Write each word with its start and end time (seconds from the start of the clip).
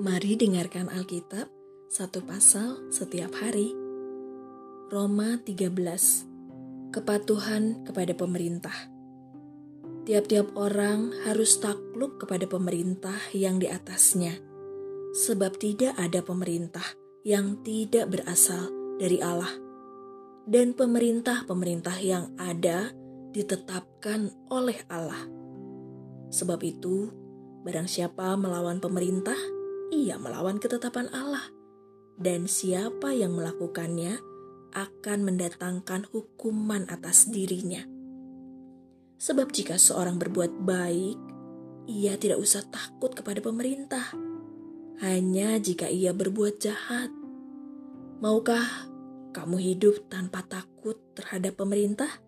Mari 0.00 0.32
dengarkan 0.32 0.88
Alkitab 0.88 1.52
satu 1.92 2.24
pasal 2.24 2.88
setiap 2.88 3.36
hari. 3.36 3.76
Roma 4.88 5.36
13. 5.44 5.76
Kepatuhan 6.88 7.84
kepada 7.84 8.16
pemerintah. 8.16 8.72
Tiap-tiap 10.08 10.56
orang 10.56 11.12
harus 11.28 11.60
takluk 11.60 12.16
kepada 12.16 12.48
pemerintah 12.48 13.20
yang 13.36 13.60
di 13.60 13.68
atasnya, 13.68 14.40
sebab 15.20 15.60
tidak 15.60 15.92
ada 16.00 16.24
pemerintah 16.24 16.96
yang 17.20 17.60
tidak 17.60 18.08
berasal 18.08 18.72
dari 18.96 19.20
Allah. 19.20 19.52
Dan 20.48 20.72
pemerintah-pemerintah 20.72 22.00
yang 22.00 22.32
ada 22.40 22.88
ditetapkan 23.36 24.32
oleh 24.48 24.80
Allah. 24.88 25.28
Sebab 26.32 26.64
itu, 26.64 27.12
barang 27.68 27.84
siapa 27.84 28.32
melawan 28.40 28.80
pemerintah, 28.80 29.59
ia 29.90 30.16
melawan 30.16 30.62
ketetapan 30.62 31.10
Allah. 31.10 31.50
Dan 32.20 32.46
siapa 32.46 33.12
yang 33.12 33.34
melakukannya 33.34 34.18
akan 34.70 35.18
mendatangkan 35.26 36.06
hukuman 36.14 36.86
atas 36.86 37.26
dirinya. 37.30 37.82
Sebab 39.20 39.52
jika 39.52 39.76
seorang 39.76 40.16
berbuat 40.16 40.64
baik, 40.64 41.18
ia 41.90 42.16
tidak 42.16 42.40
usah 42.40 42.64
takut 42.70 43.12
kepada 43.12 43.42
pemerintah. 43.42 44.14
Hanya 45.02 45.58
jika 45.58 45.90
ia 45.90 46.14
berbuat 46.14 46.60
jahat. 46.60 47.10
Maukah 48.20 48.64
kamu 49.32 49.56
hidup 49.60 50.08
tanpa 50.12 50.44
takut 50.44 51.00
terhadap 51.16 51.56
pemerintah? 51.56 52.20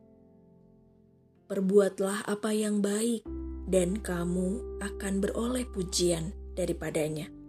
Perbuatlah 1.52 2.24
apa 2.24 2.50
yang 2.56 2.80
baik, 2.80 3.28
dan 3.68 4.00
kamu 4.00 4.80
akan 4.80 5.14
beroleh 5.20 5.68
pujian 5.68 6.32
daripadanya. 6.56 7.41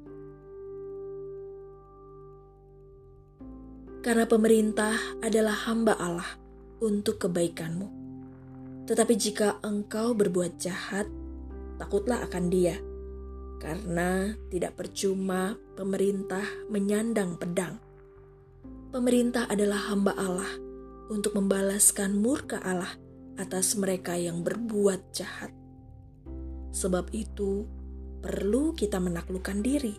Karena 4.04 4.28
pemerintah 4.28 5.00
adalah 5.24 5.56
hamba 5.64 5.96
Allah 5.96 6.28
untuk 6.84 7.24
kebaikanmu. 7.24 7.88
Tetapi 8.84 9.14
jika 9.16 9.64
engkau 9.64 10.12
berbuat 10.12 10.60
jahat, 10.60 11.08
takutlah 11.80 12.20
akan 12.28 12.52
dia, 12.52 12.76
karena 13.64 14.36
tidak 14.52 14.76
percuma 14.76 15.56
pemerintah 15.80 16.44
menyandang 16.68 17.40
pedang. 17.40 17.80
Pemerintah 18.92 19.48
adalah 19.48 19.88
hamba 19.88 20.12
Allah 20.20 20.52
untuk 21.08 21.40
membalaskan 21.40 22.20
murka 22.20 22.60
Allah 22.60 22.92
atas 23.40 23.80
mereka 23.80 24.20
yang 24.20 24.44
berbuat 24.44 25.16
jahat. 25.16 25.56
Sebab 26.76 27.08
itu, 27.16 27.64
perlu 28.20 28.76
kita 28.76 29.00
menaklukkan 29.00 29.64
diri, 29.64 29.96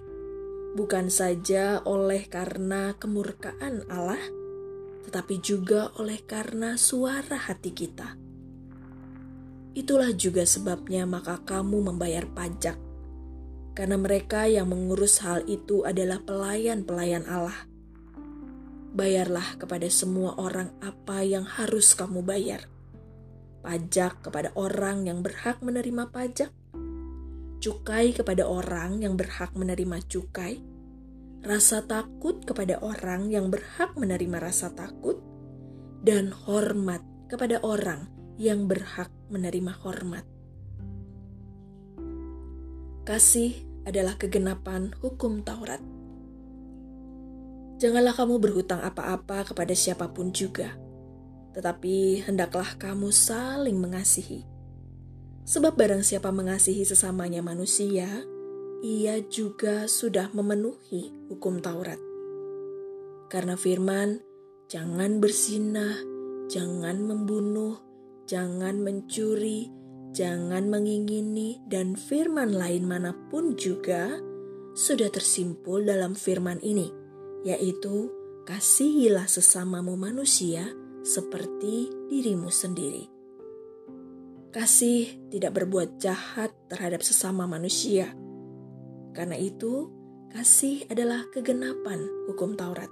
bukan 0.75 1.09
saja 1.09 1.81
oleh 1.87 2.27
karena 2.27 2.99
kemurkaan 2.99 3.87
Allah, 3.89 4.21
tetapi 5.09 5.39
juga 5.41 5.95
oleh 5.97 6.21
karena 6.27 6.75
suara 6.75 7.39
hati 7.39 7.71
kita. 7.71 8.19
Itulah 9.75 10.15
juga 10.15 10.47
sebabnya 10.47 11.07
maka 11.07 11.43
kamu 11.43 11.95
membayar 11.95 12.27
pajak, 12.27 12.79
karena 13.79 13.97
mereka 13.99 14.47
yang 14.51 14.71
mengurus 14.71 15.23
hal 15.23 15.43
itu 15.47 15.83
adalah 15.83 16.23
pelayan-pelayan 16.23 17.27
Allah. 17.27 17.67
Bayarlah 18.95 19.59
kepada 19.59 19.91
semua 19.91 20.39
orang 20.39 20.71
apa 20.79 21.27
yang 21.27 21.43
harus 21.43 21.99
kamu 21.99 22.23
bayar 22.23 22.71
pajak 23.65 24.21
kepada 24.21 24.53
orang 24.61 25.09
yang 25.09 25.25
berhak 25.25 25.65
menerima 25.65 26.13
pajak, 26.13 26.53
cukai 27.65 28.13
kepada 28.13 28.45
orang 28.45 29.01
yang 29.01 29.17
berhak 29.17 29.57
menerima 29.57 30.05
cukai, 30.05 30.61
rasa 31.41 31.81
takut 31.89 32.45
kepada 32.45 32.77
orang 32.85 33.33
yang 33.33 33.49
berhak 33.49 33.97
menerima 33.97 34.37
rasa 34.37 34.69
takut, 34.77 35.17
dan 36.05 36.29
hormat 36.45 37.01
kepada 37.33 37.65
orang 37.65 38.05
yang 38.37 38.69
berhak 38.69 39.09
menerima 39.33 39.73
hormat. 39.81 40.29
Kasih 43.09 43.57
adalah 43.89 44.21
kegenapan 44.21 44.93
hukum 45.01 45.41
Taurat. 45.41 45.81
Janganlah 47.81 48.13
kamu 48.13 48.45
berhutang 48.45 48.85
apa-apa 48.85 49.49
kepada 49.49 49.73
siapa 49.73 50.13
pun 50.13 50.37
juga 50.37 50.85
tetapi 51.55 52.27
hendaklah 52.27 52.67
kamu 52.75 53.15
saling 53.15 53.79
mengasihi. 53.79 54.54
Sebab 55.45 55.77
barang 55.77 56.01
siapa 56.01 56.33
mengasihi 56.33 56.89
sesamanya 56.89 57.45
manusia, 57.45 58.09
ia 58.81 59.21
juga 59.29 59.85
sudah 59.85 60.33
memenuhi 60.33 61.13
hukum 61.29 61.61
Taurat. 61.61 62.01
Karena 63.29 63.53
firman, 63.53 64.25
jangan 64.73 65.21
bersinah, 65.21 66.01
jangan 66.49 66.97
membunuh, 67.05 67.77
jangan 68.25 68.81
mencuri, 68.81 69.69
jangan 70.17 70.73
mengingini, 70.73 71.61
dan 71.69 71.93
firman 71.93 72.57
lain 72.57 72.89
mana 72.89 73.13
pun 73.29 73.53
juga 73.53 74.17
sudah 74.73 75.13
tersimpul 75.13 75.85
dalam 75.85 76.17
firman 76.17 76.57
ini, 76.65 76.89
yaitu 77.45 78.09
kasihilah 78.49 79.29
sesamamu 79.29 79.93
manusia 79.97 80.73
seperti 81.05 81.93
dirimu 82.09 82.49
sendiri. 82.49 83.14
Kasih 84.55 85.19
tidak 85.35 85.59
berbuat 85.59 85.99
jahat 85.99 86.55
terhadap 86.71 87.03
sesama 87.03 87.51
manusia. 87.51 88.15
Karena 89.11 89.35
itu, 89.35 89.91
kasih 90.31 90.87
adalah 90.87 91.27
kegenapan 91.35 92.07
hukum 92.31 92.55
Taurat. 92.55 92.91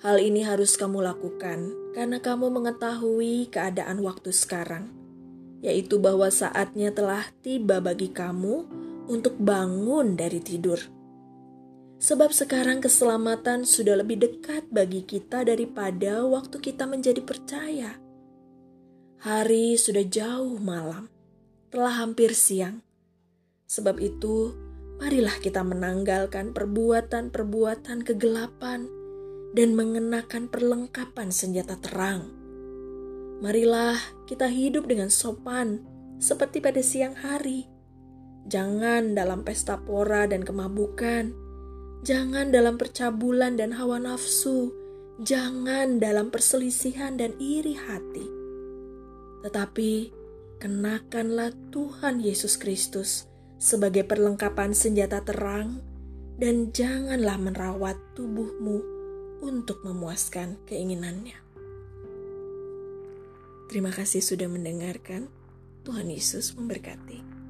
Hal 0.00 0.16
ini 0.24 0.40
harus 0.40 0.80
kamu 0.80 1.04
lakukan 1.04 1.92
karena 1.92 2.16
kamu 2.24 2.48
mengetahui 2.48 3.52
keadaan 3.52 4.00
waktu 4.00 4.32
sekarang, 4.32 4.88
yaitu 5.60 6.00
bahwa 6.00 6.32
saatnya 6.32 6.96
telah 6.96 7.28
tiba 7.44 7.84
bagi 7.84 8.08
kamu 8.08 8.64
untuk 9.12 9.36
bangun 9.36 10.16
dari 10.16 10.40
tidur 10.40 10.80
Sebab 12.02 12.34
sekarang 12.34 12.82
keselamatan 12.82 13.62
sudah 13.62 14.02
lebih 14.02 14.18
dekat 14.18 14.66
bagi 14.74 15.06
kita 15.06 15.46
daripada 15.46 16.26
waktu 16.26 16.58
kita 16.58 16.82
menjadi 16.82 17.22
percaya. 17.22 17.94
Hari 19.22 19.78
sudah 19.78 20.02
jauh 20.02 20.58
malam, 20.58 21.06
telah 21.70 22.02
hampir 22.02 22.34
siang. 22.34 22.82
Sebab 23.70 24.02
itu, 24.02 24.50
marilah 24.98 25.38
kita 25.38 25.62
menanggalkan 25.62 26.50
perbuatan-perbuatan 26.50 28.02
kegelapan 28.02 28.90
dan 29.54 29.78
mengenakan 29.78 30.50
perlengkapan 30.50 31.30
senjata 31.30 31.78
terang. 31.78 32.34
Marilah 33.38 33.94
kita 34.26 34.50
hidup 34.50 34.90
dengan 34.90 35.06
sopan 35.06 35.86
seperti 36.18 36.58
pada 36.58 36.82
siang 36.82 37.14
hari. 37.14 37.70
Jangan 38.50 39.14
dalam 39.14 39.46
pesta 39.46 39.78
pora 39.78 40.26
dan 40.26 40.42
kemabukan, 40.42 41.30
Jangan 42.02 42.50
dalam 42.50 42.74
percabulan 42.74 43.54
dan 43.54 43.78
hawa 43.78 44.02
nafsu, 44.02 44.74
jangan 45.22 46.02
dalam 46.02 46.34
perselisihan 46.34 47.14
dan 47.14 47.38
iri 47.38 47.78
hati. 47.78 48.41
Tetapi 49.42 49.90
kenakanlah 50.62 51.50
Tuhan 51.74 52.22
Yesus 52.22 52.54
Kristus 52.54 53.26
sebagai 53.58 54.06
perlengkapan 54.06 54.74
senjata 54.74 55.22
terang 55.22 55.82
dan 56.38 56.70
janganlah 56.74 57.38
merawat 57.38 57.98
tubuhmu 58.14 58.82
untuk 59.42 59.82
memuaskan 59.82 60.58
keinginannya. 60.66 61.38
Terima 63.70 63.90
kasih 63.90 64.22
sudah 64.22 64.46
mendengarkan. 64.46 65.26
Tuhan 65.82 66.06
Yesus 66.14 66.54
memberkati. 66.54 67.41